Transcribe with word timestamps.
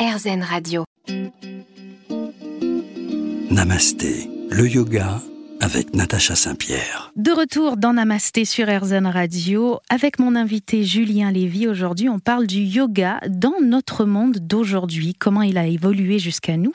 RZN 0.00 0.42
Radio. 0.42 0.84
Namasté, 3.50 4.30
le 4.48 4.66
yoga 4.66 5.20
avec 5.60 5.94
Natacha 5.94 6.34
Saint-Pierre. 6.34 7.12
De 7.16 7.30
retour 7.32 7.76
dans 7.76 7.92
Namasté 7.92 8.46
sur 8.46 8.66
RZN 8.66 9.06
Radio 9.06 9.78
avec 9.90 10.18
mon 10.18 10.36
invité 10.36 10.84
Julien 10.84 11.30
Lévy. 11.30 11.68
Aujourd'hui, 11.68 12.08
on 12.08 12.18
parle 12.18 12.46
du 12.46 12.60
yoga 12.60 13.20
dans 13.28 13.60
notre 13.62 14.06
monde 14.06 14.38
d'aujourd'hui, 14.38 15.12
comment 15.12 15.42
il 15.42 15.58
a 15.58 15.66
évolué 15.66 16.18
jusqu'à 16.18 16.56
nous? 16.56 16.72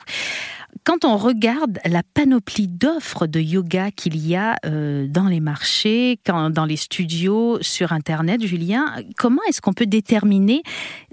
Quand 0.84 1.04
on 1.04 1.16
regarde 1.16 1.78
la 1.84 2.02
panoplie 2.02 2.68
d'offres 2.68 3.26
de 3.26 3.40
yoga 3.40 3.90
qu'il 3.90 4.16
y 4.16 4.36
a 4.36 4.56
euh, 4.66 5.06
dans 5.08 5.26
les 5.26 5.40
marchés, 5.40 6.18
dans 6.26 6.64
les 6.66 6.76
studios, 6.76 7.58
sur 7.62 7.92
Internet, 7.92 8.44
Julien, 8.44 8.96
comment 9.16 9.42
est-ce 9.48 9.60
qu'on 9.60 9.72
peut 9.72 9.86
déterminer 9.86 10.62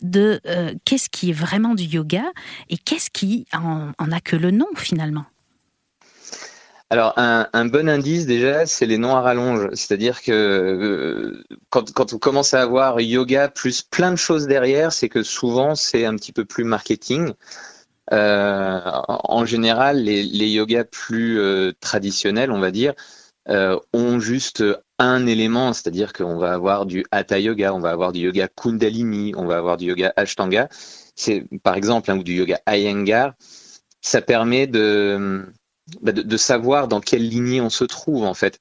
de 0.02 0.40
euh, 0.48 0.74
qu'est-ce 0.86 1.10
qui 1.10 1.30
est 1.30 1.34
vraiment 1.34 1.76
du 1.76 1.84
yoga 1.84 2.24
et 2.70 2.78
qu'est-ce 2.78 3.10
qui 3.10 3.46
en, 3.54 4.12
a 4.12 4.20
que 4.20 4.36
le 4.36 4.52
nom 4.52 4.68
finalement? 4.76 5.26
Alors, 6.90 7.14
un, 7.18 7.66
bon 7.66 7.90
indice 7.90 8.28
déjà, 8.28 8.68
c'est 8.68 8.86
les 8.86 9.00
noms 9.00 9.16
à 9.16 9.22
rallonge. 9.22 9.70
C'est-à-dire 9.74 10.22
que 10.22 10.32
euh, 10.32 11.44
quand, 11.70 11.92
quand, 11.92 12.14
on 12.14 12.20
commence 12.20 12.54
à 12.54 12.62
avoir 12.62 13.02
yoga 13.02 13.50
plus 13.50 13.82
plein 13.82 14.12
de 14.12 14.16
choses 14.16 14.46
derrière, 14.46 14.92
c'est 14.92 15.10
que 15.10 15.24
souvent 15.24 15.74
c'est 15.74 16.06
un 16.06 16.16
petit 16.16 16.32
peu 16.32 16.46
plus 16.46 16.64
marketing. 16.64 17.34
Euh, 18.12 18.82
en 19.08 19.46
général, 19.46 20.04
les, 20.04 20.50
yogas 20.50 20.84
plus 20.84 21.40
euh, 21.40 21.72
traditionnels, 21.80 22.52
on 22.52 22.60
va 22.60 22.72
dire, 22.72 22.94
euh, 23.50 23.80
ont 23.94 24.20
juste 24.20 24.64
un 25.00 25.26
élément, 25.26 25.74
c'est-à-dire 25.74 26.14
qu'on 26.14 26.38
va 26.38 26.54
avoir 26.54 26.86
du 26.86 27.06
hatha 27.12 27.40
yoga, 27.40 27.74
on 27.74 27.80
va 27.80 27.92
avoir 27.92 28.12
du 28.12 28.22
yoga 28.22 28.48
kundalini, 28.48 29.34
on 29.38 29.46
va 29.46 29.58
avoir 29.58 29.78
du 29.78 29.86
yoga 29.86 30.14
ashtanga. 30.16 30.70
C'est 31.16 31.46
par 31.64 31.76
exemple 31.76 32.12
hein, 32.12 32.18
ou 32.18 32.24
du 32.24 32.34
yoga 32.34 32.60
iyengar. 32.68 33.34
Ça 34.02 34.22
permet 34.22 34.68
bah, 34.68 36.12
de, 36.12 36.38
savoir 36.38 36.88
dans 36.88 37.00
quelle 37.00 37.28
lignée 37.28 37.62
on 37.62 37.70
se 37.70 37.86
trouve 37.86 38.24
en 38.24 38.34
fait. 38.34 38.60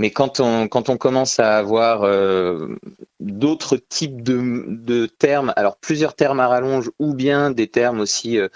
Mais 0.00 0.10
quand 0.10 0.40
on, 0.40 0.66
quand 0.66 0.88
on 0.88 0.96
commence 0.96 1.38
à 1.40 1.58
avoir 1.58 2.04
euh, 2.04 2.74
d'autres 3.20 3.76
types 3.76 4.22
de, 4.22 4.64
de, 4.66 5.04
termes, 5.04 5.52
alors 5.56 5.76
plusieurs 5.76 6.14
termes 6.14 6.40
à 6.40 6.48
rallonge 6.48 6.90
ou 6.98 7.12
bien 7.12 7.50
des 7.50 7.66
termes 7.66 8.00
aussi 8.00 8.38
euh, 8.38 8.48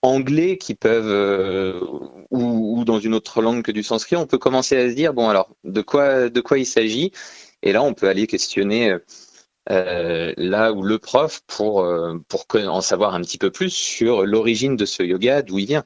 anglais 0.00 0.56
qui 0.56 0.74
peuvent, 0.74 1.04
euh, 1.06 1.82
ou, 2.30 2.82
dans 2.86 2.98
une 2.98 3.12
autre 3.12 3.42
langue 3.42 3.62
que 3.62 3.72
du 3.72 3.82
sanskrit, 3.82 4.16
on 4.16 4.26
peut 4.26 4.38
commencer 4.38 4.74
à 4.74 4.88
se 4.88 4.94
dire, 4.94 5.12
bon 5.12 5.28
alors, 5.28 5.54
de 5.64 5.82
quoi, 5.82 6.30
de 6.30 6.40
quoi 6.40 6.56
il 6.58 6.64
s'agit? 6.64 7.12
Et 7.62 7.74
là, 7.74 7.82
on 7.82 7.92
peut 7.92 8.08
aller 8.08 8.26
questionner 8.26 8.96
là 9.68 10.72
où 10.72 10.82
le 10.82 10.98
prof 10.98 11.42
pour, 11.46 11.86
pour 12.28 12.46
en 12.54 12.80
savoir 12.80 13.14
un 13.14 13.20
petit 13.20 13.36
peu 13.36 13.50
plus 13.50 13.68
sur 13.68 14.24
l'origine 14.24 14.76
de 14.76 14.86
ce 14.86 15.02
yoga, 15.02 15.42
d'où 15.42 15.58
il 15.58 15.66
vient. 15.66 15.84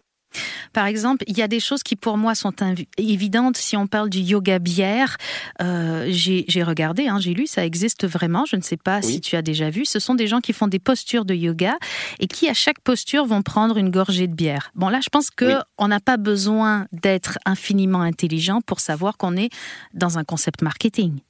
Par 0.73 0.87
exemple, 0.87 1.25
il 1.27 1.37
y 1.37 1.43
a 1.43 1.49
des 1.49 1.61
choses 1.61 1.83
qui 1.83 1.97
pour 1.97 2.17
moi 2.17 2.35
sont 2.35 2.53
évidentes. 2.97 3.57
Si 3.57 3.77
on 3.77 3.87
parle 3.87 4.11
du 4.11 4.21
yoga 4.21 4.59
bière, 4.59 5.17
euh, 5.61 6.07
j'ai 6.09 6.63
regardé, 6.63 7.09
hein, 7.09 7.19
j'ai 7.21 7.35
lu, 7.35 7.47
ça 7.47 7.65
existe 7.65 8.07
vraiment. 8.07 8.45
Je 8.47 8.57
ne 8.57 8.63
sais 8.63 8.77
pas 8.77 9.03
si 9.03 9.21
tu 9.21 9.37
as 9.37 9.43
déjà 9.43 9.71
vu. 9.71 9.85
Ce 9.85 9.99
sont 9.99 10.15
des 10.15 10.27
gens 10.27 10.41
qui 10.41 10.53
font 10.53 10.69
des 10.69 10.79
postures 10.79 11.25
de 11.25 11.35
yoga 11.35 11.77
et 12.19 12.27
qui 12.27 12.49
à 12.49 12.55
chaque 12.55 12.81
posture 12.81 13.25
vont 13.27 13.43
prendre 13.43 13.77
une 13.77 13.91
gorgée 13.91 14.27
de 14.27 14.35
bière. 14.35 14.71
Bon 14.75 14.89
là, 14.89 15.01
je 15.03 15.09
pense 15.09 15.31
que 15.31 15.59
on 15.79 15.89
n'a 15.89 16.01
pas 16.01 16.17
besoin 16.17 16.87
d'être 16.93 17.39
infiniment 17.45 18.03
intelligent 18.03 18.61
pour 18.61 18.81
savoir 18.81 19.17
qu'on 19.17 19.37
est 19.37 19.51
dans 19.95 20.19
un 20.19 20.25
concept 20.25 20.63
marketing. 20.63 21.21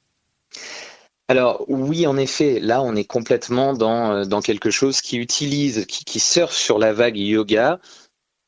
Alors 1.27 1.63
oui, 1.69 2.05
en 2.07 2.17
effet, 2.17 2.59
là 2.59 2.81
on 2.81 2.95
est 2.95 3.05
complètement 3.05 3.73
dans, 3.73 4.11
euh, 4.11 4.25
dans 4.25 4.41
quelque 4.41 4.69
chose 4.69 5.01
qui 5.01 5.17
utilise, 5.17 5.85
qui, 5.85 6.03
qui 6.03 6.19
surfe 6.19 6.53
sur 6.53 6.77
la 6.77 6.91
vague 6.91 7.17
yoga 7.17 7.79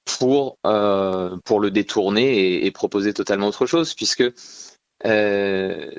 pour, 0.06 0.58
euh, 0.66 1.38
pour 1.46 1.60
le 1.60 1.72
détourner 1.72 2.66
et, 2.66 2.72
proposer 2.72 3.14
totalement 3.14 3.48
autre 3.48 3.66
chose, 3.66 3.94
puisque 3.94 4.24
euh, 5.06 5.92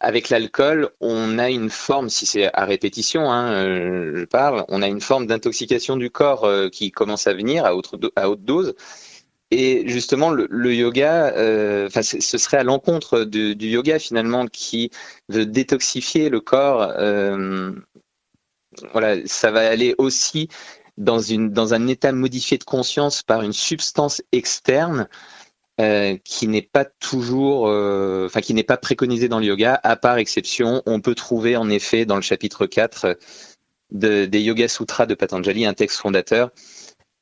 avec 0.00 0.28
l'alcool, 0.28 0.90
on 1.00 1.38
a 1.38 1.50
une 1.50 1.70
forme, 1.70 2.08
si 2.08 2.26
c'est 2.26 2.52
à 2.52 2.64
répétition, 2.64 3.30
hein, 3.30 3.52
euh, 3.52 4.16
je 4.16 4.24
parle, 4.24 4.64
on 4.68 4.82
a 4.82 4.88
une 4.88 5.00
forme 5.00 5.26
d'intoxication 5.26 5.96
du 5.96 6.10
corps 6.10 6.48
qui 6.70 6.90
commence 6.90 7.26
à 7.26 7.34
venir 7.34 7.64
à, 7.64 7.74
haute, 7.76 7.94
dose. 8.44 8.74
Et 9.50 9.86
justement, 9.86 10.30
le, 10.30 10.74
yoga, 10.74 11.34
ce 11.90 12.38
serait 12.38 12.56
à 12.56 12.64
l'encontre 12.64 13.24
du 13.24 13.54
yoga 13.68 13.98
finalement 13.98 14.46
qui 14.46 14.90
veut 15.28 15.44
détoxifier 15.44 16.30
le 16.30 16.40
corps. 16.40 16.90
voilà, 18.92 19.26
ça 19.26 19.50
va 19.50 19.68
aller 19.68 19.94
aussi 19.98 20.48
dans, 20.98 21.20
une, 21.20 21.50
dans 21.50 21.74
un 21.74 21.86
état 21.86 22.12
modifié 22.12 22.58
de 22.58 22.64
conscience 22.64 23.22
par 23.22 23.42
une 23.42 23.52
substance 23.52 24.22
externe 24.32 25.08
euh, 25.80 26.16
qui 26.22 26.48
n'est 26.48 26.62
pas 26.62 26.84
toujours, 26.84 27.66
euh, 27.66 28.26
enfin 28.26 28.40
qui 28.40 28.52
n'est 28.52 28.62
pas 28.62 28.76
préconisée 28.76 29.28
dans 29.28 29.38
le 29.38 29.46
yoga, 29.46 29.80
à 29.82 29.96
part 29.96 30.18
exception. 30.18 30.82
On 30.86 31.00
peut 31.00 31.14
trouver 31.14 31.56
en 31.56 31.70
effet 31.70 32.04
dans 32.04 32.16
le 32.16 32.22
chapitre 32.22 32.66
4 32.66 33.16
de, 33.90 34.26
des 34.26 34.40
Yoga 34.40 34.68
Sutras 34.68 35.06
de 35.06 35.14
Patanjali, 35.14 35.64
un 35.64 35.74
texte 35.74 35.98
fondateur, 35.98 36.50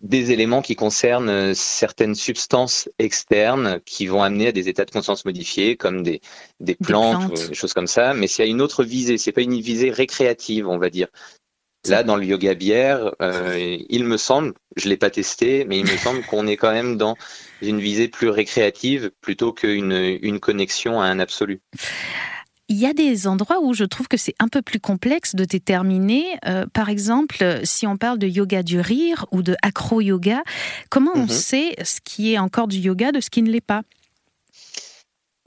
des 0.00 0.32
éléments 0.32 0.62
qui 0.62 0.74
concernent 0.74 1.28
euh, 1.28 1.52
certaines 1.54 2.14
substances 2.14 2.88
externes 2.98 3.80
qui 3.84 4.06
vont 4.06 4.22
amener 4.22 4.48
à 4.48 4.52
des 4.52 4.68
états 4.68 4.84
de 4.84 4.90
conscience 4.90 5.24
modifiés, 5.24 5.76
comme 5.76 6.02
des, 6.02 6.20
des 6.58 6.74
plantes, 6.74 7.32
des, 7.32 7.48
des 7.48 7.54
choses 7.54 7.72
comme 7.74 7.86
ça. 7.86 8.14
Mais 8.14 8.26
c'est 8.26 8.42
à 8.42 8.46
une 8.46 8.62
autre 8.62 8.82
visée, 8.82 9.16
c'est 9.16 9.32
pas 9.32 9.42
une 9.42 9.60
visée 9.60 9.90
récréative, 9.90 10.68
on 10.68 10.78
va 10.78 10.90
dire. 10.90 11.08
Là, 11.88 12.02
dans 12.02 12.16
le 12.16 12.26
yoga 12.26 12.54
bière, 12.54 13.14
euh, 13.22 13.78
il 13.88 14.04
me 14.04 14.18
semble, 14.18 14.52
je 14.76 14.88
l'ai 14.88 14.98
pas 14.98 15.08
testé, 15.08 15.64
mais 15.64 15.78
il 15.78 15.84
me 15.84 15.96
semble 15.96 16.22
qu'on 16.22 16.46
est 16.46 16.56
quand 16.56 16.72
même 16.72 16.96
dans 16.96 17.16
une 17.62 17.80
visée 17.80 18.08
plus 18.08 18.28
récréative 18.28 19.10
plutôt 19.20 19.52
qu'une 19.52 20.18
une 20.20 20.40
connexion 20.40 21.00
à 21.00 21.06
un 21.06 21.18
absolu. 21.18 21.60
Il 22.68 22.76
y 22.76 22.86
a 22.86 22.92
des 22.92 23.26
endroits 23.26 23.60
où 23.60 23.74
je 23.74 23.82
trouve 23.82 24.06
que 24.06 24.16
c'est 24.16 24.36
un 24.38 24.46
peu 24.46 24.62
plus 24.62 24.78
complexe 24.78 25.34
de 25.34 25.44
déterminer. 25.44 26.24
Euh, 26.46 26.66
par 26.72 26.88
exemple, 26.88 27.60
si 27.64 27.84
on 27.84 27.96
parle 27.96 28.18
de 28.18 28.28
yoga 28.28 28.62
du 28.62 28.78
rire 28.78 29.26
ou 29.32 29.42
de 29.42 29.56
acro-yoga, 29.62 30.44
comment 30.88 31.10
on 31.16 31.22
mhm. 31.22 31.28
sait 31.28 31.74
ce 31.82 31.98
qui 32.04 32.32
est 32.32 32.38
encore 32.38 32.68
du 32.68 32.78
yoga 32.78 33.10
de 33.10 33.20
ce 33.20 33.28
qui 33.28 33.42
ne 33.42 33.50
l'est 33.50 33.60
pas? 33.60 33.82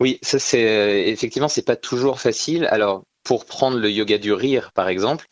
Oui, 0.02 0.20
ça 0.22 0.38
c'est 0.38 0.68
euh, 0.68 1.08
effectivement 1.08 1.48
c'est 1.48 1.66
pas 1.66 1.78
toujours 1.78 2.20
facile. 2.20 2.66
Alors 2.66 3.04
pour 3.24 3.46
prendre 3.46 3.78
le 3.78 3.90
yoga 3.90 4.18
du 4.18 4.34
rire 4.34 4.72
par 4.74 4.90
exemple, 4.90 5.26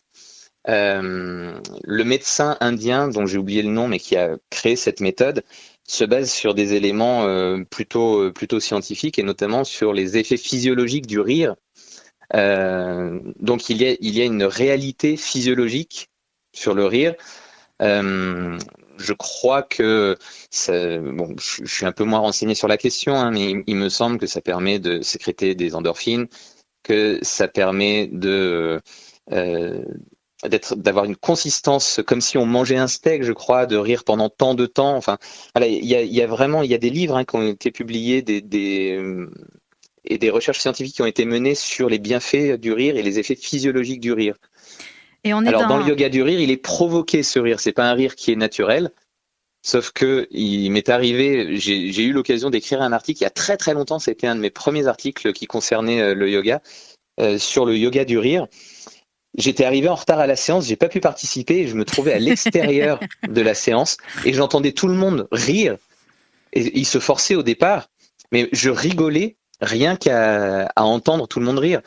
euh, 0.68 1.58
le 1.84 2.04
médecin 2.04 2.56
indien, 2.60 3.08
dont 3.08 3.26
j'ai 3.26 3.38
oublié 3.38 3.62
le 3.62 3.70
nom, 3.70 3.88
mais 3.88 3.98
qui 3.98 4.16
a 4.16 4.36
créé 4.50 4.76
cette 4.76 5.00
méthode, 5.00 5.42
se 5.84 6.04
base 6.04 6.30
sur 6.30 6.54
des 6.54 6.74
éléments 6.74 7.24
euh, 7.24 7.64
plutôt, 7.68 8.22
euh, 8.22 8.32
plutôt 8.32 8.60
scientifiques 8.60 9.18
et 9.18 9.24
notamment 9.24 9.64
sur 9.64 9.92
les 9.92 10.16
effets 10.16 10.36
physiologiques 10.36 11.06
du 11.06 11.20
rire. 11.20 11.56
Donc 12.34 13.68
il 13.68 13.82
y, 13.82 13.86
a, 13.86 13.96
il 14.00 14.16
y 14.16 14.22
a 14.22 14.24
une 14.24 14.44
réalité 14.44 15.16
physiologique 15.18 16.08
sur 16.54 16.74
le 16.74 16.86
rire. 16.86 17.14
Je 17.80 19.12
crois 19.12 19.62
que, 19.62 20.16
bon, 20.68 21.34
je, 21.38 21.66
suis 21.66 21.84
un 21.84 21.92
peu 21.92 22.04
moins 22.04 22.20
renseigné 22.20 22.54
sur 22.54 22.68
la 22.68 22.78
question, 22.78 23.16
hein, 23.16 23.30
mais 23.32 23.62
il, 23.66 23.76
me 23.76 23.90
semble 23.90 24.18
que 24.18 24.26
ça 24.26 24.40
permet 24.40 24.78
de 24.78 25.02
sécréter 25.02 25.54
des 25.54 25.74
endorphines, 25.74 26.26
que 26.82 27.18
ça 27.22 27.48
permet 27.48 28.06
de 28.06 28.80
d'être 30.48 30.74
d'avoir 30.76 31.04
une 31.04 31.16
consistance 31.16 32.00
comme 32.06 32.20
si 32.20 32.38
on 32.38 32.46
mangeait 32.46 32.76
un 32.76 32.88
steak 32.88 33.22
je 33.22 33.32
crois 33.32 33.66
de 33.66 33.76
rire 33.76 34.04
pendant 34.04 34.28
tant 34.28 34.54
de 34.54 34.66
temps. 34.66 34.96
Enfin 34.96 35.18
voilà 35.54 35.68
il 35.68 35.84
y 35.84 35.94
a, 35.94 36.02
y 36.02 36.20
a 36.20 36.26
vraiment 36.26 36.62
il 36.62 36.70
y 36.70 36.74
a 36.74 36.78
des 36.78 36.90
livres 36.90 37.16
hein, 37.16 37.24
qui 37.24 37.36
ont 37.36 37.46
été 37.46 37.70
publiés 37.70 38.22
des, 38.22 38.40
des 38.40 39.00
et 40.04 40.18
des 40.18 40.30
recherches 40.30 40.58
scientifiques 40.58 40.96
qui 40.96 41.02
ont 41.02 41.06
été 41.06 41.24
menées 41.24 41.54
sur 41.54 41.88
les 41.88 41.98
bienfaits 41.98 42.58
du 42.60 42.72
rire 42.72 42.96
et 42.96 43.02
les 43.02 43.18
effets 43.18 43.36
physiologiques 43.36 44.00
du 44.00 44.12
rire. 44.12 44.36
Et 45.24 45.32
on 45.32 45.44
est 45.44 45.48
alors 45.48 45.68
dans... 45.68 45.78
le 45.78 45.86
yoga 45.86 46.08
du 46.08 46.22
rire 46.22 46.40
il 46.40 46.50
est 46.50 46.56
provoqué 46.56 47.22
ce 47.22 47.38
rire. 47.38 47.60
C'est 47.60 47.72
pas 47.72 47.88
un 47.88 47.94
rire 47.94 48.16
qui 48.16 48.32
est 48.32 48.36
naturel. 48.36 48.90
Sauf 49.64 49.92
que 49.92 50.26
il 50.32 50.70
m'est 50.70 50.88
arrivé, 50.88 51.56
j'ai 51.56 52.02
eu 52.02 52.12
l'occasion 52.12 52.50
d'écrire 52.50 52.82
un 52.82 52.92
article 52.92 53.20
il 53.20 53.22
y 53.22 53.26
a 53.26 53.30
très 53.30 53.56
très 53.56 53.74
longtemps, 53.74 54.00
c'était 54.00 54.26
un 54.26 54.34
de 54.34 54.40
mes 54.40 54.50
premiers 54.50 54.88
articles 54.88 55.32
qui 55.32 55.46
concernait 55.46 56.02
euh, 56.02 56.14
le 56.14 56.28
yoga, 56.28 56.60
euh, 57.20 57.38
sur 57.38 57.64
le 57.64 57.76
yoga 57.76 58.04
du 58.04 58.18
rire. 58.18 58.48
J'étais 59.36 59.64
arrivé 59.64 59.88
en 59.88 59.94
retard 59.94 60.18
à 60.18 60.26
la 60.26 60.36
séance, 60.36 60.66
j'ai 60.66 60.76
pas 60.76 60.88
pu 60.88 61.00
participer, 61.00 61.60
et 61.60 61.68
je 61.68 61.74
me 61.74 61.84
trouvais 61.84 62.12
à 62.12 62.18
l'extérieur 62.18 63.00
de 63.28 63.40
la 63.40 63.54
séance 63.54 63.96
et 64.24 64.32
j'entendais 64.32 64.72
tout 64.72 64.88
le 64.88 64.94
monde 64.94 65.26
rire 65.32 65.76
et 66.52 66.78
ils 66.78 66.86
se 66.86 66.98
forçaient 66.98 67.34
au 67.34 67.42
départ, 67.42 67.88
mais 68.30 68.48
je 68.52 68.70
rigolais 68.70 69.36
rien 69.60 69.96
qu'à 69.96 70.70
entendre 70.76 71.26
tout 71.26 71.40
le 71.40 71.46
monde 71.46 71.58
rire. 71.58 71.80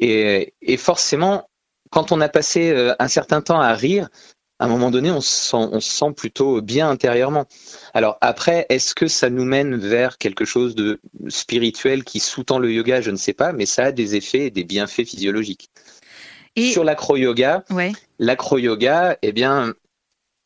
Et, 0.00 0.54
et, 0.62 0.76
forcément, 0.76 1.48
quand 1.90 2.12
on 2.12 2.20
a 2.20 2.28
passé 2.28 2.70
euh, 2.70 2.94
un 2.98 3.08
certain 3.08 3.40
temps 3.40 3.60
à 3.60 3.74
rire, 3.74 4.08
à 4.60 4.64
un 4.64 4.68
moment 4.68 4.90
donné, 4.90 5.10
on 5.10 5.20
se 5.20 5.50
sent, 5.50 5.56
on 5.56 5.80
se 5.80 5.90
sent 5.90 6.12
plutôt 6.16 6.60
bien 6.62 6.88
intérieurement. 6.88 7.46
Alors 7.94 8.18
après, 8.20 8.66
est-ce 8.70 8.94
que 8.94 9.06
ça 9.06 9.30
nous 9.30 9.44
mène 9.44 9.76
vers 9.76 10.18
quelque 10.18 10.44
chose 10.44 10.74
de 10.74 11.00
spirituel 11.28 12.02
qui 12.02 12.18
sous-tend 12.18 12.58
le 12.58 12.72
yoga? 12.72 13.00
Je 13.00 13.12
ne 13.12 13.16
sais 13.16 13.34
pas, 13.34 13.52
mais 13.52 13.66
ça 13.66 13.84
a 13.84 13.92
des 13.92 14.16
effets 14.16 14.46
et 14.46 14.50
des 14.50 14.64
bienfaits 14.64 15.04
physiologiques. 15.04 15.70
Sur 16.56 16.84
l'acro-yoga, 16.84 17.64
l'acro-yoga, 18.18 19.18
eh 19.22 19.32
bien, 19.32 19.74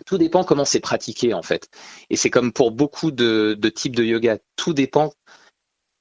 Tout 0.07 0.19
dépend 0.19 0.45
comment 0.45 0.65
c'est 0.65 0.81
pratiqué 0.81 1.35
en 1.35 1.43
fait. 1.43 1.69
Et 2.11 2.17
c'est 2.17 2.31
comme 2.31 2.53
pour 2.53 2.73
beaucoup 2.73 3.11
de, 3.11 3.57
types 3.75 3.97
de 3.97 4.05
yoga. 4.05 4.39
Tout 4.57 4.75
dépend 4.75 5.13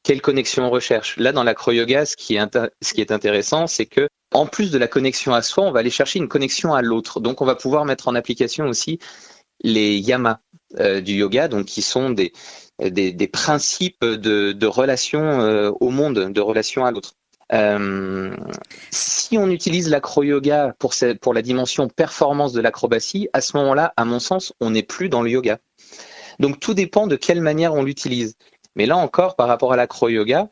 quelle 0.04 0.22
connexion 0.22 0.66
on 0.66 0.70
recherche. 0.70 1.18
Là, 1.18 1.32
dans 1.32 1.44
l'acro-yoga, 1.44 2.06
ce, 2.06 2.16
qui 2.16 2.36
est 2.36 2.58
ce 2.82 2.94
qui 2.94 3.02
est 3.02 3.12
intéressant, 3.12 3.68
c'est 3.68 3.86
que 3.86 4.08
en 4.34 4.48
plus 4.48 4.72
de 4.72 4.78
la 4.78 4.88
connexion 4.88 5.34
à 5.34 5.42
soi, 5.42 5.66
on 5.66 5.72
va 5.72 5.82
aller 5.82 5.90
chercher 5.90 6.20
une 6.20 6.30
connexion 6.30 6.74
à 6.74 6.82
l'autre. 6.82 7.20
Donc, 7.20 7.42
on 7.42 7.46
va 7.46 7.56
pouvoir 7.56 7.86
mettre 7.86 8.08
en 8.08 8.16
application 8.16 8.66
aussi 8.66 9.00
les 9.64 9.98
yamas 9.98 10.40
euh, 10.80 11.02
du 11.02 11.14
yoga, 11.14 11.48
donc 11.48 11.66
qui 11.66 11.82
sont 11.82 12.10
des, 12.10 12.34
des, 12.80 13.28
principes 13.28 14.04
de, 14.04 14.54
de 14.54 14.68
relation 14.68 15.22
euh, 15.22 15.72
au 15.80 15.90
monde, 15.90 16.32
de 16.32 16.42
relation 16.42 16.86
à 16.86 16.92
l'autre. 16.92 17.14
Euh, 17.54 18.36
si 18.92 19.38
on 19.38 19.50
utilise 19.50 19.90
l'acro-yoga 19.90 20.74
pour, 20.80 20.94
pour 21.22 21.34
la 21.34 21.42
dimension 21.42 21.88
performance 21.88 22.54
de 22.54 22.62
l'acrobatie, 22.62 23.30
à 23.34 23.42
ce 23.42 23.58
moment-là, 23.58 23.94
à 23.98 24.06
mon 24.06 24.20
sens, 24.20 24.54
on 24.60 24.72
n'est 24.72 24.84
plus 24.84 25.10
dans 25.10 25.22
le 25.22 25.30
yoga. 25.30 25.60
Donc 26.40 26.60
tout 26.60 26.74
dépend 26.74 27.08
de 27.08 27.16
quelle 27.16 27.42
manière 27.42 27.74
on 27.74 27.84
l'utilise. 27.84 28.36
Mais 28.76 28.86
là 28.86 28.98
encore, 28.98 29.36
par 29.36 29.48
rapport 29.48 29.74
à 29.74 29.76
l'acro-yoga, 29.76 30.50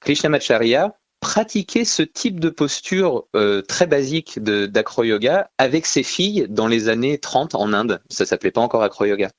Krishnamacharya 0.00 0.94
pratiquait 1.20 1.86
ce 1.86 2.02
type 2.02 2.38
de 2.38 2.50
posture 2.50 3.24
euh, 3.34 3.62
très 3.62 3.86
basique 3.86 4.38
d'acro-yoga 4.38 5.50
avec 5.56 5.86
ses 5.86 6.02
filles 6.02 6.46
dans 6.50 6.66
les 6.66 6.90
années 6.90 7.18
30 7.18 7.54
en 7.54 7.72
Inde. 7.72 8.02
Ça 8.10 8.26
s'appelait 8.26 8.50
pas 8.50 8.60
encore 8.60 8.82
acro-yoga 8.82 9.30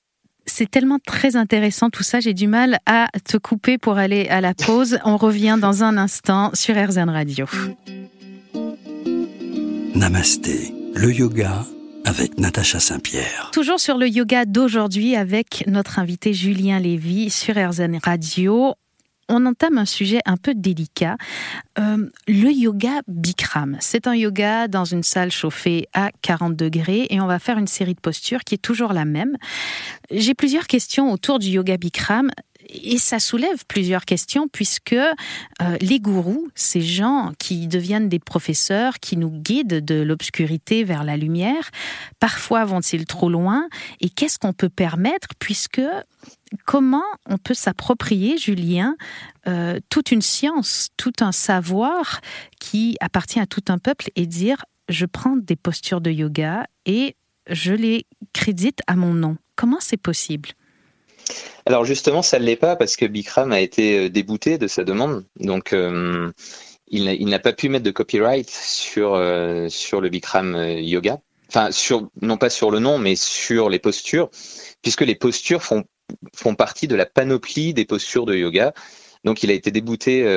c'est 0.45 0.69
tellement 0.69 0.99
très 1.05 1.35
intéressant 1.35 1.89
tout 1.89 2.03
ça, 2.03 2.19
j'ai 2.19 2.33
du 2.33 2.47
mal 2.47 2.79
à 2.85 3.07
te 3.23 3.37
couper 3.37 3.77
pour 3.77 3.97
aller 3.97 4.27
à 4.29 4.41
la 4.41 4.53
pause. 4.53 4.99
On 5.05 5.17
revient 5.17 5.57
dans 5.59 5.83
un 5.83 5.97
instant 5.97 6.51
sur 6.53 6.75
RZN 6.75 7.09
Radio. 7.09 7.45
Namasté, 9.95 10.73
le 10.93 11.11
yoga 11.11 11.65
avec 12.05 12.37
Natacha 12.37 12.79
Saint-Pierre. 12.79 13.49
Toujours 13.51 13.79
sur 13.79 13.97
le 13.97 14.07
yoga 14.07 14.45
d'aujourd'hui 14.45 15.15
avec 15.15 15.63
notre 15.67 15.99
invité 15.99 16.33
Julien 16.33 16.79
Lévy 16.79 17.29
sur 17.29 17.55
RZN 17.55 17.99
Radio 18.03 18.75
on 19.29 19.45
entame 19.45 19.77
un 19.77 19.85
sujet 19.85 20.19
un 20.25 20.37
peu 20.37 20.53
délicat, 20.53 21.17
euh, 21.79 22.09
le 22.27 22.51
yoga 22.51 23.01
Bikram. 23.07 23.77
C'est 23.79 24.07
un 24.07 24.15
yoga 24.15 24.67
dans 24.67 24.85
une 24.85 25.03
salle 25.03 25.31
chauffée 25.31 25.87
à 25.93 26.11
40 26.21 26.55
degrés 26.55 27.07
et 27.09 27.19
on 27.19 27.27
va 27.27 27.39
faire 27.39 27.57
une 27.57 27.67
série 27.67 27.95
de 27.95 27.99
postures 27.99 28.43
qui 28.43 28.55
est 28.55 28.59
toujours 28.59 28.93
la 28.93 29.05
même. 29.05 29.37
J'ai 30.11 30.33
plusieurs 30.33 30.67
questions 30.67 31.11
autour 31.11 31.39
du 31.39 31.49
yoga 31.49 31.77
Bikram 31.77 32.31
et 32.69 32.97
ça 32.97 33.19
soulève 33.19 33.65
plusieurs 33.67 34.05
questions 34.05 34.47
puisque 34.47 34.93
euh, 34.93 35.77
les 35.81 35.99
gourous, 35.99 36.47
ces 36.55 36.81
gens 36.81 37.31
qui 37.39 37.67
deviennent 37.67 38.09
des 38.09 38.19
professeurs, 38.19 38.99
qui 38.99 39.17
nous 39.17 39.29
guident 39.29 39.83
de 39.83 40.01
l'obscurité 40.01 40.83
vers 40.83 41.03
la 41.03 41.17
lumière, 41.17 41.69
parfois 42.19 42.65
vont-ils 42.65 43.05
trop 43.05 43.29
loin 43.29 43.67
Et 44.01 44.09
qu'est-ce 44.09 44.39
qu'on 44.39 44.53
peut 44.53 44.69
permettre 44.69 45.29
puisque 45.39 45.81
comment 46.65 47.03
on 47.27 47.37
peut 47.37 47.53
s'approprier, 47.53 48.37
Julien, 48.37 48.95
euh, 49.47 49.79
toute 49.89 50.11
une 50.11 50.21
science, 50.21 50.89
tout 50.97 51.13
un 51.19 51.31
savoir 51.31 52.21
qui 52.59 52.97
appartient 52.99 53.39
à 53.39 53.45
tout 53.45 53.63
un 53.67 53.77
peuple 53.77 54.09
et 54.15 54.25
dire 54.25 54.63
je 54.89 55.05
prends 55.05 55.35
des 55.35 55.55
postures 55.55 56.01
de 56.01 56.11
yoga 56.11 56.67
et 56.85 57.15
je 57.49 57.73
les 57.73 58.05
crédite 58.33 58.81
à 58.87 58.95
mon 58.95 59.13
nom. 59.13 59.37
Comment 59.55 59.79
c'est 59.79 59.97
possible? 59.97 60.49
Alors 61.65 61.85
justement, 61.85 62.21
ça 62.21 62.39
ne 62.39 62.45
l'est 62.45 62.55
pas 62.55 62.75
parce 62.75 62.95
que 62.95 63.05
Bikram 63.05 63.51
a 63.51 63.59
été 63.59 64.05
euh, 64.05 64.09
débouté 64.09 64.57
de 64.57 64.67
sa 64.67 64.83
demande. 64.83 65.25
Donc 65.39 65.73
euh, 65.73 66.31
il 66.87 67.27
n'a 67.27 67.39
pas 67.39 67.53
pu 67.53 67.69
mettre 67.69 67.83
de 67.83 67.91
copyright 67.91 68.49
sur, 68.49 69.15
euh, 69.15 69.67
le 69.67 70.09
Bikram 70.09 70.55
Yoga. 70.79 71.19
Enfin, 71.49 71.69
non 72.21 72.37
pas 72.37 72.49
sur 72.49 72.69
le 72.69 72.79
nom, 72.79 72.97
mais 72.97 73.15
sur 73.15 73.69
les 73.69 73.79
postures, 73.79 74.29
puisque 74.81 75.01
les 75.01 75.15
postures 75.15 75.63
font 75.63 76.55
partie 76.55 76.87
de 76.87 76.95
la 76.95 77.05
panoplie 77.05 77.73
des 77.73 77.85
postures 77.85 78.25
de 78.25 78.35
yoga. 78.35 78.73
Donc 79.23 79.43
il 79.43 79.51
a 79.51 79.53
été 79.53 79.71
débouté 79.71 80.27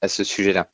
à 0.00 0.08
ce 0.08 0.24
sujet-là. 0.24 0.68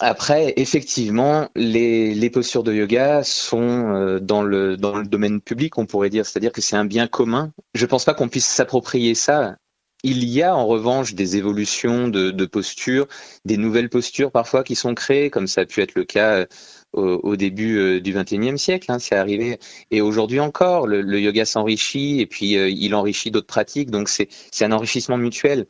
Après, 0.00 0.54
effectivement, 0.56 1.48
les, 1.54 2.30
postures 2.30 2.64
de 2.64 2.72
yoga 2.72 3.22
sont 3.22 3.94
euh, 3.94 4.18
dans, 4.18 4.42
le, 4.42 4.76
dans 4.76 4.96
le 4.96 5.06
domaine 5.06 5.40
public, 5.40 5.78
on 5.78 5.86
pourrait 5.86 6.10
dire, 6.10 6.26
c'est-à-dire 6.26 6.50
que 6.52 6.60
c'est 6.60 6.76
un 6.76 6.84
bien 6.84 7.06
commun. 7.06 7.52
Je 7.74 7.84
ne 7.84 7.88
pense 7.88 8.04
pas 8.04 8.14
qu'on 8.14 8.28
puisse 8.28 8.46
s'approprier 8.46 9.14
ça. 9.14 9.56
Il 10.02 10.24
y 10.24 10.42
a 10.42 10.54
en 10.54 10.66
revanche 10.66 11.14
des 11.14 11.36
évolutions 11.36 12.08
de, 12.08 12.30
de 12.30 12.46
postures, 12.46 13.06
des 13.44 13.56
nouvelles 13.56 13.88
postures 13.88 14.32
parfois 14.32 14.64
qui 14.64 14.74
sont 14.74 14.94
créées, 14.94 15.30
comme 15.30 15.46
ça 15.46 15.62
a 15.62 15.66
pu 15.66 15.80
être 15.80 15.94
le 15.94 16.04
cas 16.04 16.38
euh, 16.38 16.46
au, 16.94 17.36
début 17.36 17.78
euh, 17.78 18.00
du 18.00 18.12
XXIe 18.12 18.58
siècle. 18.58 18.90
Hein, 18.90 18.98
c'est 18.98 19.16
arrivé. 19.16 19.58
Et 19.92 20.00
aujourd'hui 20.00 20.40
encore, 20.40 20.88
le, 20.88 21.20
yoga 21.20 21.44
s'enrichit 21.44 22.20
et 22.20 22.26
puis 22.26 22.52
il 22.52 22.94
enrichit 22.94 23.30
d'autres 23.30 23.46
pratiques. 23.46 23.90
Donc 23.90 24.08
c'est 24.08 24.28
un 24.64 24.72
enrichissement 24.72 25.18
mutuel 25.18 25.66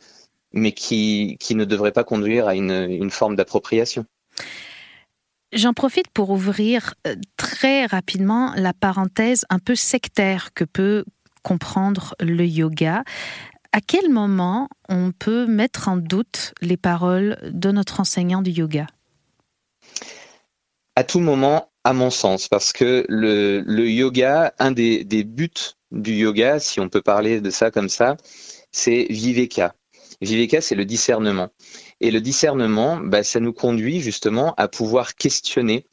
mais 0.52 0.72
qui, 0.72 1.36
qui 1.40 1.54
ne 1.54 1.64
devrait 1.64 1.92
pas 1.92 2.04
conduire 2.04 2.48
à 2.48 2.54
une, 2.54 2.88
une 2.90 3.10
forme 3.10 3.36
d'appropriation. 3.36 4.04
J'en 5.52 5.72
profite 5.72 6.08
pour 6.08 6.30
ouvrir 6.30 6.94
euh, 7.06 7.14
très 7.36 7.86
rapidement 7.86 8.52
la 8.56 8.74
parenthèse 8.74 9.46
un 9.48 9.58
peu 9.58 9.74
sectaire 9.74 10.52
que 10.52 10.64
peut 10.64 11.04
comprendre 11.42 12.14
le 12.20 12.44
yoga. 12.44 13.02
À 13.72 13.80
quel 13.80 14.10
moment 14.10 14.68
on 14.88 15.12
peut 15.12 15.46
mettre 15.46 15.88
en 15.88 15.96
doute 15.96 16.52
les 16.60 16.76
paroles 16.76 17.38
de 17.42 17.70
notre 17.70 18.00
enseignant 18.00 18.42
du 18.42 18.50
yoga? 18.50 18.86
À 20.96 21.04
tout 21.04 21.20
moment, 21.20 21.70
à 21.84 21.92
mon 21.92 22.10
sens, 22.10 22.48
parce 22.48 22.72
que 22.72 23.06
le, 23.08 23.60
le 23.60 23.88
yoga, 23.88 24.52
un 24.58 24.72
des, 24.72 25.04
des 25.04 25.24
buts 25.24 25.76
du 25.92 26.12
yoga, 26.12 26.58
si 26.60 26.80
on 26.80 26.88
peut 26.88 27.02
parler 27.02 27.40
de 27.40 27.50
ça 27.50 27.70
comme 27.70 27.88
ça, 27.88 28.16
c'est 28.72 29.06
viveka. 29.08 29.74
Viveka, 30.20 30.60
c'est 30.60 30.74
le 30.74 30.84
discernement. 30.84 31.50
Et 32.00 32.10
le 32.10 32.20
discernement, 32.20 32.98
bah, 32.98 33.22
ça 33.22 33.40
nous 33.40 33.52
conduit 33.52 34.00
justement 34.00 34.54
à 34.56 34.68
pouvoir 34.68 35.14
questionner. 35.14 35.86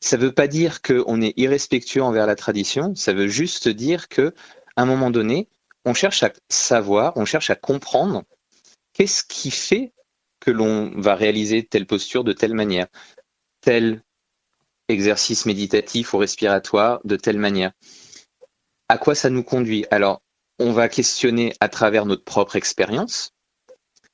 Ça 0.00 0.16
ne 0.16 0.22
veut 0.22 0.32
pas 0.32 0.46
dire 0.46 0.82
qu'on 0.82 1.20
est 1.20 1.34
irrespectueux 1.36 2.02
envers 2.02 2.26
la 2.26 2.36
tradition, 2.36 2.94
ça 2.94 3.12
veut 3.12 3.28
juste 3.28 3.68
dire 3.68 4.08
que 4.08 4.34
à 4.76 4.82
un 4.82 4.86
moment 4.86 5.10
donné, 5.10 5.48
on 5.84 5.94
cherche 5.94 6.22
à 6.22 6.32
savoir, 6.48 7.12
on 7.16 7.24
cherche 7.24 7.50
à 7.50 7.54
comprendre 7.54 8.24
qu'est-ce 8.92 9.24
qui 9.24 9.50
fait 9.50 9.92
que 10.40 10.50
l'on 10.50 10.90
va 11.00 11.14
réaliser 11.14 11.64
telle 11.64 11.86
posture 11.86 12.24
de 12.24 12.32
telle 12.32 12.54
manière, 12.54 12.86
tel 13.60 14.02
exercice 14.88 15.46
méditatif 15.46 16.12
ou 16.12 16.18
respiratoire 16.18 17.00
de 17.04 17.16
telle 17.16 17.38
manière. 17.38 17.72
À 18.88 18.98
quoi 18.98 19.14
ça 19.14 19.30
nous 19.30 19.42
conduit? 19.42 19.86
Alors, 19.90 20.20
on 20.58 20.72
va 20.72 20.88
questionner 20.88 21.54
à 21.60 21.68
travers 21.68 22.04
notre 22.04 22.24
propre 22.24 22.56
expérience, 22.56 23.33